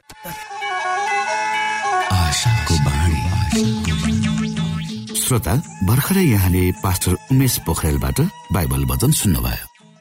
श्रोता 5.24 5.54
भर्खरै 5.86 6.24
यहाँले 6.24 6.62
पास्टर 6.84 7.12
उमेश 7.32 7.58
पोखरेलबाट 7.66 8.20
बाइबल 8.52 8.84
वचन 8.84 9.10
सुन्नुभयो। 9.10 9.73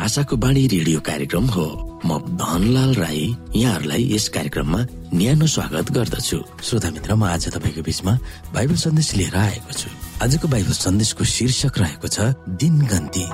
आशाको 0.00 0.36
बाणी 0.40 0.66
रेडियो 0.72 1.00
कार्यक्रम 1.04 1.46
हो। 1.52 1.66
म 2.04 2.18
धनलाल 2.40 2.94
राई 2.94 3.24
यहाँहरूलाई 3.56 4.02
यस 4.14 4.28
कार्यक्रममा 4.32 4.80
न्यानो 5.12 5.46
स्वागत 5.46 5.90
गर्दछु। 5.92 6.38
श्रोता 6.64 6.90
मित्र 6.96 7.14
म 7.20 7.28
आज 7.28 7.52
तपाईँको 7.52 7.82
बिचमा 7.84 8.12
बाइबल 8.56 8.76
सन्देश 8.80 9.14
लिएर 9.20 9.36
आएको 9.36 9.72
छु। 9.76 9.88
आजको 10.24 10.48
बाइबल 10.48 10.72
सन्देशको 10.72 11.24
शीर्षक 11.36 11.78
रहेको 11.78 12.08
छ 12.08 12.32
दिन 12.48 12.80
गन्ती 12.88 13.24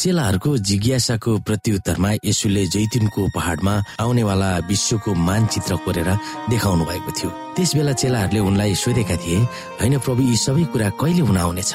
चेलाहरूको 0.00 0.50
जिज्ञासाको 0.64 1.32
प्रत्युत्तरमा 1.44 2.10
यसुले 2.24 2.64
जैतुनको 2.72 3.20
पहाडमा 3.36 3.74
आउनेवाला 4.00 4.50
विश्वको 4.64 5.12
मानचित्र 5.28 5.76
कोरेर 5.84 6.08
देखाउनु 6.48 6.84
भएको 6.88 7.10
थियो। 7.12 7.30
त्यस 7.52 7.70
बेला 7.76 7.92
चेलाहरूले 8.00 8.40
उनलाई 8.40 8.74
सोधेका 8.80 9.16
थिए 9.20 9.38
होइन 9.76 9.98
प्रभु 10.00 10.22
यी 10.24 10.36
सबै 10.40 10.64
कुरा 10.72 10.88
कहिले 10.96 11.20
हुन 11.20 11.36
आउनेछ? 11.36 11.72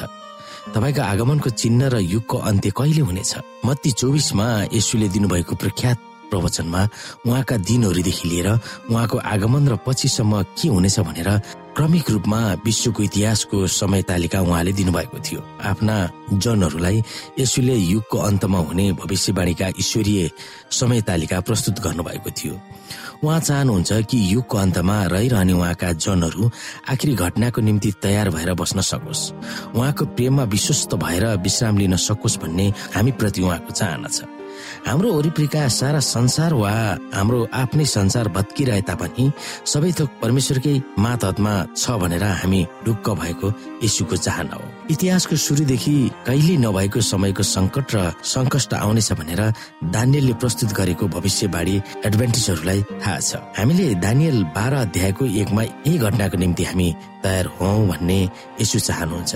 तपाईँको 0.74 1.02
आगमनको 1.06 1.50
चिन्ह 1.54 1.86
र 1.86 1.96
युगको 2.02 2.36
अन्त्य 2.50 2.70
कहिले 2.74 3.02
हुनेछ? 3.06 3.32
मत्ती 3.62 3.90
चौबिसमा 3.94 4.46
यसुले 4.74 5.08
दिनुभएको 5.14 5.54
प्रख्यात 5.62 5.98
प्रवचनमा 6.30 6.82
उहाँका 7.26 7.56
दिनहरूदेखि 7.62 8.26
लिएर 8.28 8.48
उहाँको 8.90 9.16
आगमन 9.22 9.68
र 9.70 9.74
पछिसम्म 9.86 10.42
के 10.58 10.66
हुनेछ 10.74 10.98
भनेर 11.06 11.30
क्रमिक 11.76 12.10
रूपमा 12.10 12.38
विश्वको 12.64 13.02
इतिहासको 13.02 13.66
समय 13.68 14.02
तालिका 14.08 14.40
उहाँले 14.40 14.72
दिनुभएको 14.72 15.18
थियो। 15.20 15.40
आफ्ना 15.60 15.96
जनहरूलाई 16.32 17.02
यसुले 17.38 17.74
युगको 17.74 18.18
अन्तमा 18.18 18.58
हुने 18.58 18.92
भविष्यवाणीका 18.92 19.68
ईश्वरीय 19.80 20.30
समय 20.72 21.00
तालिका 21.04 21.40
प्रस्तुत 21.40 21.80
गर्नुभएको 21.84 22.30
थियो। 22.32 22.54
उहाँ 23.24 23.40
चाहनुहुन्छ 23.40 23.92
कि 24.08 24.18
युगको 24.32 24.56
अन्तमा 24.58 24.96
रहिरहने 25.04 25.52
उहाँका 25.52 25.92
जनहरू 25.92 26.50
आखिरी 26.88 27.14
घटनाको 27.14 27.60
निम्ति 27.60 27.92
तयार 28.02 28.30
भएर 28.30 28.54
बस्न 28.56 28.80
सकोस्। 28.80 29.30
उहाँको 29.76 30.04
प्रेममा 30.16 30.44
विश्वस्त 30.48 30.94
भएर 30.96 31.26
विश्राम 31.44 31.78
लिन 31.78 31.96
सकोस् 32.00 32.38
भन्ने 32.40 32.72
हामीप्रति 32.96 33.42
उहाँको 33.42 33.72
चाहना 33.72 34.08
छ। 34.08 34.24
हाम्रो 34.86 35.12
वरिपरिका 35.12 35.66
सारा 35.68 36.00
संसार 36.00 36.52
वा 36.54 36.72
हाम्रो 37.14 37.38
आफ्नै 37.62 37.84
संसार 37.96 38.28
भत्किरहे 38.36 38.82
तापनि 38.88 39.24
सबै 39.72 39.92
थोक 39.98 40.10
परमेश्वरकै 40.22 40.74
मातहतमा 40.98 41.54
छ 41.76 41.84
भनेर 42.02 42.24
हामी 42.42 42.60
ढुक्क 42.86 43.06
भएको 43.20 43.48
यीशुको 43.82 44.16
चाहना 44.16 44.54
हो। 44.54 44.64
इतिहासको 44.90 45.36
सुरुदेखि 45.36 45.96
कहिले 46.26 46.56
नभएको 46.64 47.00
समयको 47.00 47.42
संकट 47.42 47.94
र 47.94 48.12
सङ्कष्ट 48.34 48.74
आउनेछ 48.74 49.12
भनेर 49.18 49.42
दानियलले 49.94 50.34
प्रस्तुत 50.42 50.70
गरेको 50.78 51.04
भविष्यवाणी 51.16 51.74
एडभान्टेजहरूलाई 52.06 52.80
थाहा 53.02 53.18
छ। 53.20 53.42
हामीले 53.58 53.94
दानियल 54.04 54.38
बाह्र 54.56 54.74
अध्यायको 54.86 55.24
एकमा 55.42 55.62
यही 55.62 55.98
घटनाको 55.98 56.36
निम्ति 56.38 56.64
हामी 56.70 56.88
तयार 57.24 57.46
हौ 57.58 57.70
भन्ने 57.90 58.18
यसु 58.60 58.78
चाहनुहुन्छ। 58.78 59.34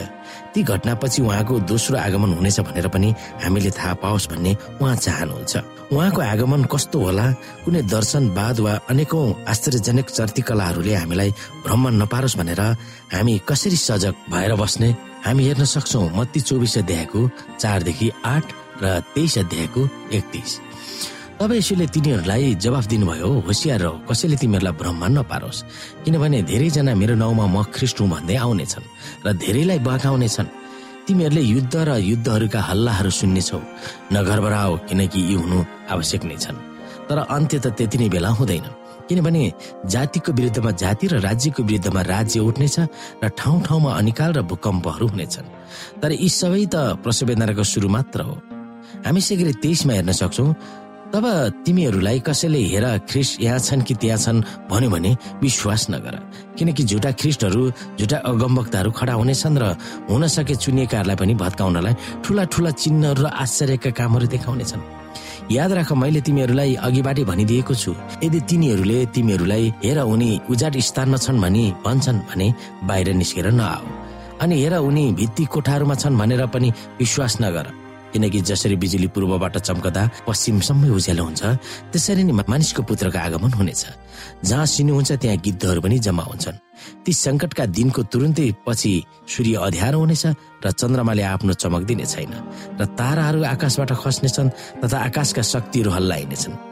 ती 0.54 0.62
घटनापछि 0.62 1.22
उहाँको 1.22 1.54
दोस्रो 1.70 1.96
आगमन 1.98 2.30
हुनेछ 2.34 2.60
भनेर 2.66 2.88
पनि 2.88 3.14
हामीले 3.42 3.70
थाहा 3.70 3.94
पाओस् 4.02 4.28
भन्ने 4.30 4.52
उहाँ 4.82 4.96
चाहनुहुन्छ। 4.96 5.54
उहाँको 5.92 6.20
आगमन 6.22 6.64
कस्तो 6.72 6.98
होला? 6.98 7.26
कुनै 7.64 7.82
दर्शनवाद 7.86 8.56
वा 8.60 8.72
अनेकौं 8.90 9.26
आश्चर्यजनक 9.46 10.06
चर्तिकलाहरूले 10.10 10.94
हामीलाई 10.94 11.30
भ्रम 11.64 11.82
नपारोस् 12.02 12.38
भनेर 12.38 12.60
हामी 13.14 13.34
कसरी 13.48 13.76
सजग 13.76 14.14
भएर 14.30 14.54
बस्ने? 14.54 14.90
हामी 15.26 15.42
हेर्न 15.46 15.64
सक्छौ 15.64 16.02
मत्ती 16.16 16.40
चौबिस 16.40 16.78
अध्यायको 16.78 17.20
चारदेखि 17.60 18.10
आठ 18.24 18.46
र 18.82 19.00
तेइस 19.14 19.38
अध्यायको 19.38 19.88
एकतिस। 20.18 20.50
तब 21.40 21.52
यसोले 21.56 21.86
तिनीहरूलाई 21.88 22.60
जवाफ 22.60 22.84
दिनुभयो 22.92 23.28
होसियार 23.48 23.80
रह। 23.80 24.04
कसैले 24.04 24.36
तिमीहरूलाई 24.44 24.76
भ्रममा 24.76 25.08
नपारोस्। 25.08 25.64
किनभने 26.04 26.38
धेरैजना 26.44 26.92
मेरो 27.00 27.14
नाउँमा 27.16 27.46
म 27.48 27.64
ख्रिस्ट 27.72 27.98
भन्दै 28.12 28.36
आउनेछन् 28.44 28.84
र 29.24 29.28
धेरैलाई 29.40 29.78
बहकाउनेछन् 29.80 30.52
तिमीहरूले 31.08 31.40
युद्ध 31.40 31.74
र 31.88 31.90
युद्धहरूका 31.96 32.60
हल्लाहरू 32.60 33.10
सुन्नेछौ। 33.20 33.60
नघरबराओ 34.12 34.72
किनकि 34.84 35.20
यी 35.32 35.34
हुनु 35.40 35.58
आवश्यक 35.88 36.22
नै 36.28 36.36
छन्। 36.44 36.60
तर 37.08 37.18
अन्त्य 37.24 37.56
त 37.64 37.66
त्यति 37.72 37.96
नै 38.04 38.08
बेला 38.12 38.30
हुँदैन। 38.36 38.66
किनभने 39.08 39.42
जातिको 39.88 40.30
विरुद्धमा 40.36 40.70
जाति 40.76 41.06
र 41.08 41.24
राज्यको 41.24 41.60
विरुद्धमा 41.64 42.00
राज्य 42.04 42.36
उठ्नेछ 42.44 42.76
र 43.24 43.26
ठाउँ 43.32 43.64
ठाउँमा 43.64 43.90
अनिकाल 43.96 44.30
र 44.36 44.40
भूकम्पहरू 44.44 45.06
हुनेछन्। 45.08 45.48
तर 46.04 46.10
यी 46.20 46.28
सबै 46.28 46.68
त 46.68 47.00
प्रसवेदनाको 47.00 47.64
सुरु 47.64 47.88
मात्र 47.88 48.28
हो। 48.28 48.36
हामी 49.00 49.20
शीघ्रै 49.24 49.52
तेइसमा 49.64 49.92
हेर्न 49.96 50.12
सक्छौ। 50.12 50.44
तब 51.10 51.26
तिमीहरूलाई 51.66 52.18
कसैले 52.22 52.58
हेर 52.70 52.86
ख्रिस 53.10 53.28
यहाँ 53.40 53.58
छन् 53.58 53.82
कि 53.82 53.94
त्यहाँ 53.98 54.18
छन् 54.18 54.42
भन्यो 54.70 54.90
भने 54.90 55.10
विश्वास 55.42 55.86
नगर। 55.90 56.14
किनकि 56.54 56.82
झुटा 56.86 57.10
ख्रिस्टहरू 57.18 57.62
झुटा 57.98 58.18
अगमवक्ताहरू 58.30 58.90
खडा 58.94 59.14
हुनेछन् 59.18 59.58
र 59.58 59.64
हुन 60.06 60.26
सके 60.30 60.54
चुनिएकाहरूलाई 60.54 61.16
पनि 61.18 61.34
भत्काउनलाई 61.34 61.94
ठुला 62.22 62.44
ठुला 62.54 62.70
चिन्हहरू 62.70 63.22
र 63.22 63.26
आश्चर्यका 63.26 63.90
कामहरू 63.90 64.26
देखाउनेछन्। 64.34 64.82
याद 65.50 65.72
राख 65.72 65.90
मैले 65.98 66.20
तिमीहरूलाई 66.22 66.74
अघिबाटै 66.78 67.24
भनिदिएको 67.26 67.74
छु। 67.74 67.90
यदि 68.22 68.40
तिनीहरूले 68.46 68.98
तिमीहरूलाई 69.10 69.64
हेर 69.82 69.98
उनी 70.06 70.30
उजाड 70.46 70.78
स्थानमा 70.78 71.18
छन् 71.18 71.42
भनी 71.42 71.64
भन्छन् 71.84 72.22
भने 72.30 72.46
बाहिर 72.86 73.08
निस्केर 73.18 73.50
नआऊ। 73.50 73.82
अनि 74.46 74.54
हेर 74.62 74.74
उनी 74.78 75.04
भित्ती 75.18 75.44
कोठाहरूमा 75.50 75.94
छन् 75.98 76.18
भनेर 76.22 76.46
पनि 76.54 76.68
विश्वास 77.02 77.42
नगर। 77.42 77.66
किनकि 78.12 78.40
जसरी 78.50 78.76
बिजुली 78.76 79.08
पूर्वबाट 79.14 79.56
चम्कदा 79.58 80.02
पश्चिमसम्मै 80.26 80.88
उज्यालो 80.98 81.22
हुन्छ 81.24 81.42
त्यसरी 81.92 82.22
नै 82.24 82.32
मानिसको 82.32 82.82
पुत्रको 82.82 83.18
आगमन 83.18 83.52
हुनेछ। 83.58 83.82
जहाँ 84.44 84.66
सिनु 84.66 84.94
हुन्छ 84.94 85.10
त्यहाँ 85.22 85.38
गिद्धहरू 85.44 85.80
पनि 85.80 85.98
जम्मा 85.98 86.24
हुन्छन्। 86.30 86.56
ती 87.04 87.12
संकटका 87.12 87.64
दिनको 87.76 88.02
तुरुन्तै 88.12 88.46
पछि 88.66 88.92
सूर्य 89.28 89.54
अध्यारो 89.68 89.98
हुनेछ 89.98 90.24
र 90.64 90.66
चन्द्रमाले 90.70 91.22
आफ्नो 91.34 91.52
चमक 91.62 91.82
दिने 91.90 92.06
छैन 92.12 92.32
र 92.80 92.84
ताराहरू 92.98 93.40
आकाशबाट 93.54 93.92
खस्नेछन् 94.02 94.54
तथा 94.80 94.96
आकाशका 95.08 95.42
शक्तिहरू 95.42 95.90
हल्लाइनेछन्। 95.90 96.69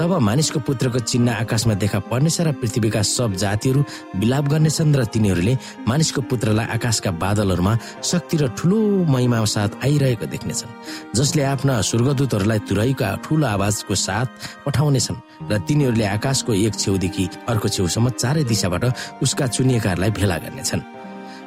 तब 0.00 0.12
मानिसको 0.16 0.60
पुत्रको 0.64 0.98
चिन्ह 1.04 1.44
आकाशमा 1.44 1.74
देखा 1.76 1.98
पर्नेछ 2.08 2.40
र 2.40 2.52
पृथ्वीका 2.56 3.00
सब 3.04 3.34
जातिहरू 3.36 3.80
विलाप 4.16 4.44
गर्नेछन् 4.48 4.96
र 4.96 5.04
तिनीहरूले 5.12 5.54
मानिसको 5.84 6.20
पुत्रलाई 6.24 6.66
आकाशका 6.72 7.10
बादलहरूमा 7.20 7.72
शक्ति 8.00 8.36
र 8.40 8.48
ठुलो 8.56 8.78
महिमा 9.04 9.44
साथ 9.44 9.84
आइरहेको 9.84 10.26
देख्नेछन् 10.32 10.72
जसले 11.12 11.42
आफ्ना 11.52 11.80
स्वर्गदूतहरूलाई 11.84 12.58
तुरैका 12.64 13.08
ठुलो 13.28 13.46
आवाजको 13.46 13.94
साथ 13.94 14.28
पठाउनेछन् 14.64 15.20
र 15.52 15.58
तिनीहरूले 15.68 16.06
आकाशको 16.16 16.52
एक 16.64 16.74
छेउदेखि 16.80 17.28
अर्को 17.52 17.68
छेउसम्म 17.68 18.08
चारै 18.16 18.44
दिशाबाट 18.48 18.84
उसका 19.20 19.46
चुनिएकाहरूलाई 19.52 20.10
भेला 20.16 20.36
गर्नेछन्। 20.48 20.82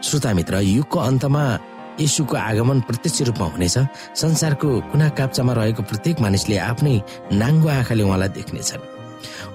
श्रोता 0.06 0.34
मित्र 0.38 0.62
युगको 0.62 1.00
अन्तमा 1.00 1.44
यसुको 2.00 2.36
आगमन 2.38 2.80
प्रत्यक्ष 2.88 3.22
रूपमा 3.22 3.48
हुनेछ। 3.54 3.78
संसारको 4.16 4.68
कुना 4.92 5.10
काप्चामा 5.10 5.54
रहेको 5.54 5.84
प्रत्येक 5.84 6.22
मानिसले 6.22 6.58
आफ्नै 6.58 6.96
नाङ्गो 7.34 7.70
आँखाले 7.70 8.04
उहाँलाई 8.04 8.30
देख्नेछन्। 8.30 8.82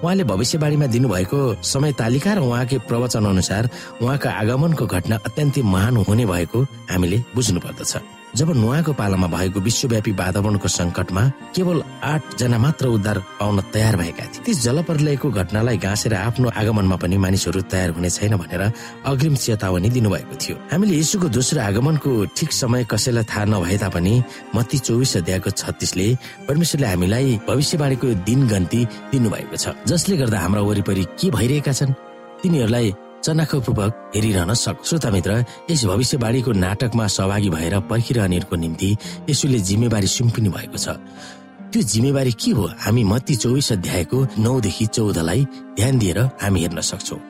उहाँले 0.03 0.23
भविष्यवाणीमा 0.23 0.87
दिनुभएको 0.87 1.39
समय 1.63 1.91
तालिका 1.99 2.33
र 2.33 2.39
उहाँकै 2.39 2.77
प्रवचन 2.87 3.25
अनुसार 3.25 3.69
उहाँको 4.01 4.29
आगमनको 4.29 4.85
घटना 4.85 5.15
अत्यन्तै 5.27 5.61
महान 5.61 5.97
हुने 6.07 6.25
भएको 6.25 6.59
हामीले 6.91 7.17
बुझ्नु 7.35 7.59
पर्दछ 7.59 8.18
जब 8.35 8.49
नुहाको 8.55 8.93
पालामा 8.93 9.27
भएको 9.27 9.59
विश्वव्यापी 9.59 10.11
वातावरणको 10.11 10.67
संकटमा 10.67 11.23
केवल 11.55 11.81
आठ 12.03 12.37
जना 12.39 12.57
मात्र 12.57 12.87
उद्धार 12.87 13.17
पाउन 13.39 13.59
तयार 13.73 13.95
भएका 13.97 14.25
थिए। 14.25 14.43
त्यस 14.45 14.61
जलप्रलयको 14.63 15.29
घटनालाई 15.31 15.77
गाँसेर 15.77 16.13
आफ्नो 16.13 16.49
आगमनमा 16.53 16.95
पनि 17.01 17.17
मानिसहरू 17.17 17.61
तयार 17.65 17.89
हुने 17.97 18.09
छैन 18.09 18.35
भनेर 18.37 18.61
अग्रिम 19.05 19.35
चेतावनी 19.35 19.89
दिनुभएको 19.89 20.35
थियो। 20.37 20.55
हामीले 20.71 20.97
यसुको 20.99 21.27
दोस्रो 21.33 21.61
आगमनको 21.61 22.09
ठिक 22.37 22.51
समय 22.53 22.85
कसैलाई 22.85 23.23
थाहा 23.25 23.45
नभए 23.45 23.77
तापनि 23.81 24.13
मती 24.55 24.77
चौबिस 24.77 25.17
अध्यायको 25.17 25.49
छत्तिसले 25.49 26.07
परमेश्वरले 26.47 26.87
हामीलाई 26.87 27.39
भविष्यवाणीको 27.49 28.07
दिन 28.29 28.47
गन्ती 28.47 28.85
दिनुभएको 29.11 29.55
छ। 29.57 29.73
जसले 29.89 30.17
गर्दा 30.17 30.39
हाम्रा 30.39 30.61
वरिपरि 30.61 31.03
के 31.17 31.29
भइरहेका 31.33 31.73
छन्? 31.73 31.93
तिनीहरूलाई 32.41 32.93
चनाखोपूर्वक 33.23 34.11
हेरिरहन 34.15 34.53
सक्छ 34.53 34.87
श्रोता 34.87 35.09
मित्र 35.11 35.31
यस 35.71 35.85
भविष्यवाणीको 35.85 36.51
नाटकमा 36.51 37.07
सहभागी 37.07 37.49
भएर 37.49 37.79
पर्खिरहनेहरूको 37.79 38.55
निम्ति 38.55 38.89
यसुले 39.29 39.59
जिम्मेवारी 39.59 40.07
सुम्पिनु 40.07 40.51
भएको 40.51 40.77
छ। 40.77 40.95
त्यो 41.71 41.81
जिम्मेवारी 41.83 42.31
के 42.31 42.51
हो? 42.51 42.65
हामी 42.79 43.03
मत्ती 43.03 43.35
चौबिस 43.35 43.71
अध्यायको 43.71 44.27
नौदेखि 44.39 44.85
चौधलाई 44.85 45.45
ध्यान 45.75 45.97
दिएर 45.99 46.19
हामी 46.41 46.59
हेर्न 46.61 46.81
सक्छौ। 46.81 47.28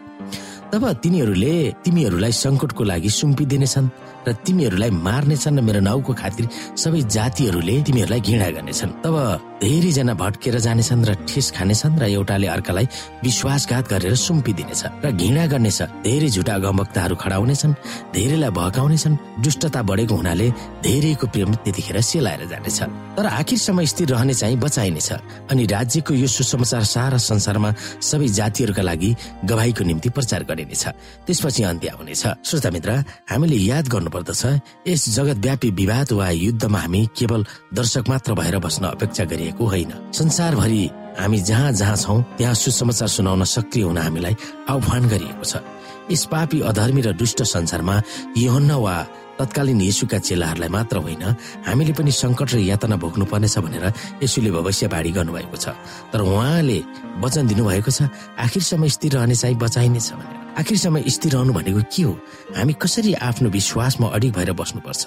तब 0.73 0.83
तिनीहरूले 1.03 1.53
तिमीहरूलाई 1.83 2.33
सङ्कटको 2.43 2.83
लागि 2.91 3.09
सुम्पिदिनेछन् 3.09 3.87
र 4.27 4.29
तिमीहरूलाई 4.45 4.91
मार्नेछन् 5.07 5.57
र 5.57 5.61
मेरो 5.65 5.81
नाउँको 5.81 6.13
खातिर 6.13 6.45
सबै 6.77 7.01
जातिहरूले 7.15 7.75
तिमीहरूलाई 7.87 8.21
घृणा 8.21 8.49
गर्नेछन्। 8.55 8.91
तब 9.01 9.15
धेरैजना 9.63 10.13
भट्केर 10.13 10.55
जानेछन् 10.67 11.05
र 11.09 11.11
ठेस 11.25 11.47
खानेछन् 11.57 11.97
र 11.99 12.03
एउटाले 12.13 12.47
अर्कालाई 12.55 12.85
विश्वासघात 13.25 13.85
गरेर 13.89 14.13
सुम्पिदिनेछ 14.13 14.81
र 15.03 15.07
घृणा 15.09 15.45
गर्नेछ। 15.51 15.79
धेरै 16.05 16.29
झुटा 16.29 16.55
गम्भक्ताहरू 16.61 17.15
खडा 17.17 17.37
हुनेछन् 17.41 17.73
धेरैलाई 18.13 18.51
भकाउनेछन् 18.59 19.19
दुष्टता 19.41 19.81
बढेको 19.89 20.15
हुनाले 20.21 20.47
धेरैको 20.85 21.25
प्रेम 21.33 21.49
त्यतिखेर 21.65 21.97
सेलाएर 21.97 22.43
जानेछ। 22.51 22.79
तर 23.17 23.25
आखिरसम्म 23.25 23.79
स्थिर 23.89 24.07
रहने 24.13 24.33
चाहिँ 24.37 24.57
बचाइनेछ 24.59 25.09
अनि 25.49 25.63
राज्यको 25.65 26.13
यो 26.13 26.27
सुसमाचार 26.27 26.83
सारा 26.93 27.17
संसारमा 27.17 27.69
सबै 28.03 28.27
जातिहरूका 28.37 28.83
लागि 28.83 29.09
गवाईको 29.49 29.83
निम्ति 29.89 30.09
प्रचार 30.13 30.43
गरिनेछ 30.59 30.85
त्यसपछि 31.25 31.63
अन्त्य 31.63 31.89
हुनेछ। 31.95 32.23
श्रोता 32.43 32.69
मित्र 32.75 32.91
हामीले 33.31 33.55
याद 33.55 33.87
गर्नु 33.87 34.09
पर्दछ 34.11 34.43
यस 34.87 35.03
जगतव्यापी 35.15 35.69
विवाद 35.71 36.11
वा 36.11 36.29
युद्धमा 36.29 36.79
हामी 36.79 37.01
केवल 37.15 37.45
दर्शक 37.73 38.09
मात्र 38.09 38.33
भएर 38.35 38.57
बस्न 38.59 38.83
अपेक्षा 38.85 39.23
गरिएको 39.31 39.63
होइन। 39.63 39.91
संसारभरि 40.11 40.83
हामी 41.19 41.39
जहाँ 41.39 41.71
जहाँ 41.71 41.95
छौँ 41.95 42.21
त्यहाँ 42.37 42.53
सुसमाचार 42.53 43.07
सुनाउन 43.07 43.43
सक्रिय 43.43 43.83
हुन 43.83 43.97
हामीलाई 43.97 44.35
आह्वान 44.69 45.07
गरिएको 45.07 45.43
छ। 45.43 45.63
यस 46.11 46.25
पापी 46.31 46.59
अधर्मी 46.61 47.01
र 47.01 47.11
दुष्ट 47.13 47.43
संसारमा 47.43 47.95
यहन्न 48.37 48.71
वा 48.71 48.95
तत्कालीन 49.39 49.81
येसुका 49.81 50.17
चेलाहरूलाई 50.19 50.69
मात्र 50.69 50.97
होइन 50.99 51.23
हामीले 51.63 51.93
पनि 51.95 52.11
सङ्कट 52.11 52.49
र 52.53 52.57
यातना 52.71 52.95
भोग्नु 52.99 53.25
पर्नेछ 53.31 53.55
भनेर 53.63 53.85
यसुले 54.23 54.51
भविष्यवाणी 54.51 55.11
गर्नुभएको 55.15 55.57
छ। 55.57 55.65
तर 56.11 56.19
उहाँले 56.21 56.79
वचन 57.23 57.47
दिनुभएको 57.47 57.91
छ 57.91 58.11
आखिरसम्म 58.35 58.87
स्थिर 58.95 59.11
रहने 59.15 59.35
चाहिँ 59.35 59.55
बचाइनेछ 59.55 60.07
भनेर। 60.19 60.37
आखिरसम्म 60.59 60.97
स्थिर 61.07 61.31
रहनु 61.31 61.53
भनेको 61.55 61.81
के 61.87 62.03
हो? 62.03 62.13
हामी 62.57 62.73
कसरी 62.83 63.13
आफ्नो 63.15 63.47
विश्वासमा 63.49 64.07
अडिग 64.11 64.31
भएर 64.35 64.51
बस्नुपर्छ? 64.59 65.03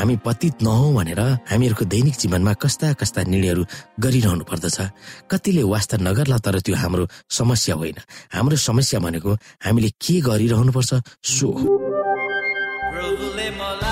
हामी 0.00 0.16
पतित 0.24 0.64
नहौ 0.64 0.88
भनेर 0.96 1.20
हामीहरूको 1.44 1.84
दैनिक 1.84 2.16
जीवनमा 2.24 2.52
कस्ता 2.56 2.92
कस्ता 2.96 3.20
निर्णयहरू 3.28 3.62
गरिरहनु 4.00 4.44
पर्दछ? 4.48 4.78
कतिले 5.28 5.62
वास्ता 5.68 5.96
नगर्ला 6.00 6.38
तर 6.40 6.56
त्यो 6.64 6.76
हाम्रो 6.80 7.04
समस्या 7.28 7.74
होइन। 7.76 7.98
हाम्रो 8.32 8.56
समस्या 8.56 9.00
भनेको 9.04 9.30
हामीले 9.60 9.90
के 10.00 10.14
गरिरहनुपर्छ 10.24 10.92
सो 11.20 11.48
हो। 11.52 11.68
प्रभुले 13.44 13.50
मलाई 13.60 13.83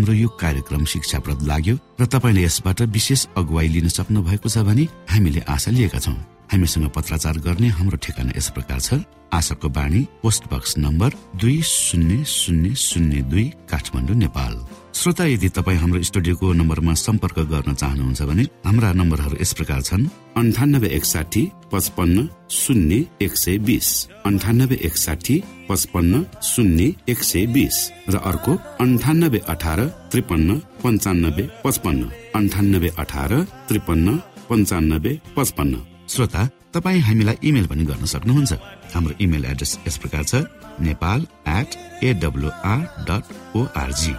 हाम्रो 0.00 0.14
यो 0.14 0.28
कार्यक्रम 0.40 0.84
शिक्षाप्रद 0.84 1.42
लाग्यो 1.44 1.76
र 2.00 2.06
तपाईँले 2.08 2.42
यसबाट 2.42 2.80
विशेष 2.88 3.26
अगुवाई 3.36 3.68
लिन 3.68 3.88
सक्नु 3.92 4.22
भएको 4.24 4.48
छ 4.48 4.64
भने 4.64 4.88
हामीले 5.12 5.40
आशा 5.44 5.70
लिएका 5.76 5.98
छौँ। 6.00 6.16
हामीसँग 6.50 6.88
पत्राचार 6.90 7.38
गर्ने 7.46 7.68
हाम्रो 7.78 7.96
ठेगाना 8.02 8.32
यस 8.36 8.48
प्रकार 8.50 8.80
छ। 8.80 8.94
आशाको 9.30 9.68
बाणी 9.70 10.00
पोस्ट 10.22 10.42
बक्स 10.52 10.78
नम्बर 10.78 11.10
दुई 11.38 11.62
शून्य 11.62 12.24
शून्य 12.26 12.74
शून्य 12.74 13.20
दुई 13.30 13.44
काठमाडौँ 13.70 14.16
नेपाल। 14.16 14.54
श्रोता 14.90 15.24
यदि 15.24 15.48
तपाईँ 15.54 15.78
हाम्रो 15.78 16.02
स्टुडियोको 16.02 16.52
नम्बरमा 16.52 16.94
सम्पर्क 16.98 17.38
गर्न 17.52 17.74
चाहनुहुन्छ 17.74 18.22
भने 18.26 18.42
हाम्रा 18.66 18.92
नम्बरहरू 18.92 19.36
यस 19.40 19.52
प्रकार 19.54 19.80
छन्। 19.80 20.04
अन्ठानब्बे 20.36 20.88
एकसाठी 20.98 21.42
पचपन्न 21.72 22.28
शून्य 22.50 23.04
एक 23.22 23.36
सय 23.36 23.58
बिस। 23.62 23.88
अन्ठानब्बे 24.26 24.76
एकसाठी 24.88 25.36
पचपन्न 25.68 26.24
शून्य 26.42 26.92
एक 27.08 27.22
सय 27.22 27.46
बिस। 27.54 27.76
र 28.10 28.16
अर्को 28.30 28.52
अन्ठानब्बे 28.82 29.40
अठार 29.48 29.80
त्रिपन्न 30.10 30.58
पञ्चानब्बे 30.82 31.44
पचपन्न। 31.64 32.10
अन्ठानब्बे 32.34 32.90
अठार 32.98 33.32
त्रिपन्न 33.68 34.16
पञ्चानब्बे 34.50 35.12
पचपन्न। 35.36 35.74
श्रोता 36.10 36.42
तपाईँ 36.74 37.00
हामीलाई 37.08 37.36
इमेल 37.48 37.66
पनि 37.70 37.84
गर्न 37.86 38.04
सक्नुहुन्छ। 38.14 38.52
हाम्रो 38.94 39.14
इमेल 39.24 39.44
एड्रेस 39.44 39.72
यस 39.86 39.96
प्रकार 40.02 40.24
छ 40.30 40.34
Nepal 40.82 41.26
at 41.48 41.70
AWR 42.04 42.80
dot 43.08 43.24
ORG 43.56 44.14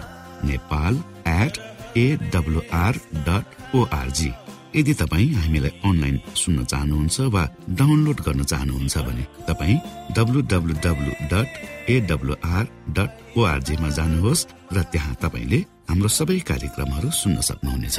Nepal 0.50 0.94
at 1.28 1.58
AWR 2.04 2.94
dot 3.28 3.76
ORG 3.76 4.30
यदि 4.76 4.94
तपाईँ 5.02 5.34
हामीलाई 5.34 5.72
अनलाइन 5.84 6.16
सुन्न 6.42 6.64
चाहनुहुन्छ 6.64 7.20
वा 7.34 7.44
डाउनलोड 7.80 8.20
गर्न 8.26 8.44
चाहनुहुन्छ 8.52 8.98
भने 9.08 9.24
तपाईँ 9.48 9.76
W 10.16 10.40
W 10.52 10.74
W 10.86 11.12
dot 11.32 11.48
AWR 11.96 12.64
dot 12.96 13.38
ओआरजीमा 13.38 13.88
जानुहोस् 13.98 14.46
र 14.72 14.82
त्यहाँ 14.92 15.14
तपाईँले 15.22 15.60
हाम्रो 15.90 16.08
सबै 16.18 16.38
कार्यक्रमहरू 16.50 17.10
सुन्न 17.20 17.40
सक्नुहुनेछ। 17.50 17.98